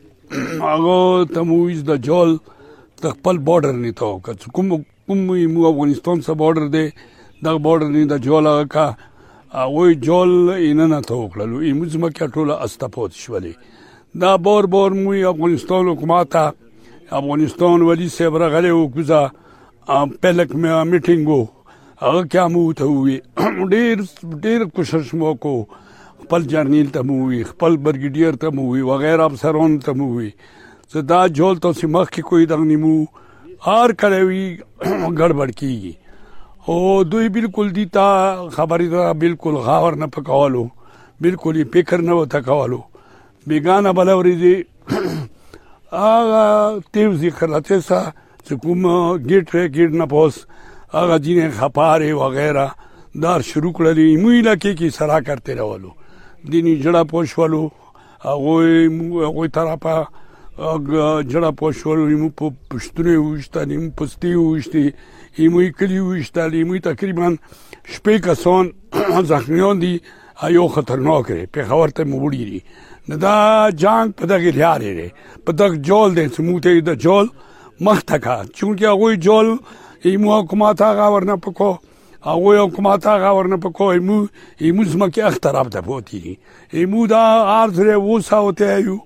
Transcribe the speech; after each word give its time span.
هغه 0.69 1.01
تمویز 1.33 1.83
د 1.91 2.01
جول 2.09 2.37
خپل 2.51 3.37
بارډر 3.47 3.77
نه 3.85 3.91
تا 3.99 4.09
که 4.25 4.51
کوم 4.59 4.71
کوم 4.77 5.25
مو 5.53 5.67
افغانستان 5.69 6.21
سره 6.27 6.35
بارډر 6.35 6.69
دی 6.77 6.85
دا 7.43 7.57
بارډر 7.57 7.93
نه 7.97 8.07
د 8.13 8.21
جول 8.29 8.47
هغه 8.47 8.67
کا 8.77 8.87
او 9.61 9.83
جول 10.07 10.33
ان 10.55 10.83
نه 10.85 11.01
تا 11.11 11.15
وکړلو 11.19 11.67
ایمو 11.69 11.91
زما 11.93 12.09
کې 12.15 12.39
ټوله 12.39 12.59
استپوت 12.65 13.13
شولې 13.23 13.77
دا 14.17 14.35
بار 14.35 14.65
بار 14.65 14.91
موی 14.91 15.23
افغانستان 15.25 15.87
حکومت 15.87 16.35
افغانستان 17.11 17.81
ولی 17.81 18.07
صاحب 18.09 18.37
راغلی 18.37 18.69
او 18.69 18.87
کوزا 18.93 19.27
پلک 20.21 20.55
مې 20.55 20.89
میټینګ 20.91 21.27
وو 21.27 21.45
هغه 22.07 22.23
کیا 22.35 22.47
مو 22.55 22.63
ته 22.79 22.87
وی 22.89 23.17
ډیر 23.75 24.01
ډیر 24.47 24.65
کوشش 24.79 25.13
مو 25.21 25.33
کو 25.45 25.53
خپل 26.23 26.47
جرنیل 26.53 26.89
ته 26.97 27.01
مو 27.11 27.17
وی 27.27 27.43
خپل 27.51 27.77
برګډیر 27.85 28.37
ته 28.45 28.51
مو 28.59 28.67
وی 28.71 28.81
وغیرہ 28.89 29.27
افسران 29.31 29.77
ته 29.87 29.93
مو 30.01 30.09
وی 30.15 30.29
زه 30.95 31.01
دا 31.13 31.21
جول 31.27 31.59
ته 31.67 31.87
مخ 31.99 32.09
کې 32.09 32.29
کوئی 32.33 32.45
دغ 32.55 32.65
نیمو 32.73 32.95
هر 33.69 33.99
کړه 34.03 34.27
وی 34.27 34.43
ګډوډ 35.21 35.59
کیږي 35.63 35.97
او 36.67 36.99
دوی 37.13 37.29
بالکل 37.39 37.73
دي 37.79 37.85
تا 37.97 38.07
خبرې 38.57 38.91
دا 38.99 39.11
بالکل 39.25 39.61
غاور 39.69 39.95
نه 40.05 40.13
پکوالو 40.17 40.67
بالکل 41.21 41.61
یې 41.65 41.75
فکر 41.77 42.01
نه 42.11 42.19
وته 42.23 42.43
کولو 42.53 42.83
بیگانه 43.49 43.91
بلوريږي 43.97 44.55
هغه 46.03 46.43
تیوزی 46.93 47.29
خلاته 47.37 47.77
سا 47.89 47.99
چې 48.45 48.53
کوم 48.61 48.81
ګیټ 49.29 49.47
ری 49.55 49.63
ګیټ 49.77 49.91
نه 50.01 50.05
پوس 50.13 50.35
هغه 50.97 51.15
جینې 51.25 51.47
خپاره 51.59 52.09
وغیرہ 52.23 52.65
دار 53.25 53.39
شروع 53.49 53.71
کړلې 53.77 54.21
موږ 54.23 54.33
علاقې 54.41 54.71
کې 54.79 54.89
سرا 54.99 55.17
کرتے 55.29 55.51
راولو 55.61 55.89
دینی 56.51 56.73
جړه 56.83 57.01
پوښولو 57.11 57.61
هغه 58.27 59.25
هغه 59.27 59.47
طرفه 59.57 59.95
جړه 61.31 61.49
پوښولو 61.61 62.03
موږ 62.23 62.33
په 62.41 62.47
پښتنه 62.71 63.13
وښتنې 63.25 63.75
موږ 63.81 63.91
پستي 63.99 64.33
وښتې 64.35 64.85
موږ 65.53 65.67
کلی 65.79 65.99
وښتلې 66.07 66.61
موږ 66.69 66.79
تقریبا 66.89 67.27
شپې 67.93 68.15
کسان 68.29 68.63
ځخمیان 69.31 69.75
دي 69.85 69.95
ایو 70.47 70.65
خطرناک 70.75 71.29
لري 71.31 71.45
په 71.55 71.61
خبرته 71.69 72.03
موړي 72.09 72.59
دا 73.23 73.37
جنگ 73.81 74.07
په 74.17 74.25
دغه 74.31 74.51
لري 74.59 74.81
لري 74.93 75.09
په 75.45 75.51
دغه 75.59 75.77
جول 75.89 76.09
د 76.15 76.21
سموته 76.35 76.69
د 76.89 76.93
جول 77.05 77.27
مخ 77.85 77.99
تکا 78.09 78.37
چونکی 78.55 78.85
هغه 78.85 79.09
جول 79.25 79.47
ایمو 80.07 80.29
حکومت 80.39 80.77
هغه 80.81 81.05
ورنه 81.13 81.35
پکو 81.43 81.71
هغه 82.29 82.49
حکومت 82.65 83.01
هغه 83.07 83.29
ورنه 83.37 83.57
پکو 83.63 83.85
ایمو 83.95 84.17
ایمو 84.63 84.81
زمکه 84.91 85.21
اختراب 85.27 85.67
ده 85.73 85.81
پوتی 85.87 86.37
ایمو 86.77 87.01
دا 87.13 87.23
ارزره 87.61 87.95
وساوته 87.97 88.65
یو 88.85 88.97